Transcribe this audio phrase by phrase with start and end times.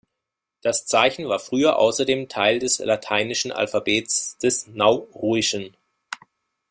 [0.63, 5.77] Das Zeichen war früher außerdem Teil des lateinischen Alphabets des Nauruischen.